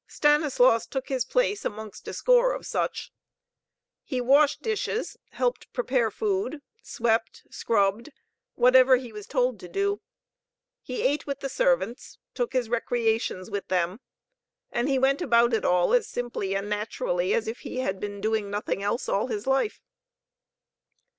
Stanislaus 0.07 0.87
took 0.87 1.09
his 1.09 1.25
place 1.25 1.63
amongst 1.63 2.07
a 2.07 2.13
score 2.13 2.53
of 2.53 2.65
such. 2.65 3.11
He 4.01 4.19
washed 4.19 4.63
dishes, 4.63 5.15
helped 5.29 5.71
prepare 5.73 6.09
food, 6.09 6.63
swept, 6.81 7.43
scrubbed 7.51 8.11
whatever 8.55 8.95
he 8.97 9.13
was 9.13 9.27
told 9.27 9.59
to 9.59 9.67
do. 9.67 10.01
He 10.81 11.03
ate 11.03 11.27
with 11.27 11.41
the 11.41 11.49
servants, 11.49 12.17
took 12.33 12.53
his 12.53 12.67
recreations 12.67 13.51
with 13.51 13.67
them. 13.67 13.99
And 14.71 14.89
he 14.89 14.97
went 14.97 15.21
about 15.21 15.53
it 15.53 15.63
all 15.63 15.93
as 15.93 16.07
simply 16.07 16.55
and 16.55 16.67
naturally 16.67 17.35
as 17.35 17.47
if 17.47 17.59
he 17.59 17.81
had 17.81 17.99
been 17.99 18.19
doing 18.21 18.49
nothing 18.49 18.81
else 18.81 19.07
all 19.07 19.27
his 19.27 19.45
life. 19.45 19.83